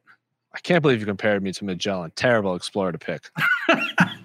I 0.54 0.60
can't 0.60 0.82
believe 0.82 1.00
you 1.00 1.06
compared 1.06 1.42
me 1.42 1.52
to 1.52 1.64
Magellan. 1.64 2.10
Terrible 2.16 2.54
explorer 2.54 2.92
to 2.92 2.98
pick. 2.98 3.30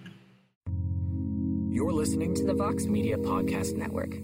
You're 1.83 1.91
listening 1.91 2.33
to 2.35 2.45
the 2.45 2.53
Vox 2.53 2.85
Media 2.85 3.17
Podcast 3.17 3.75
Network. 3.75 4.15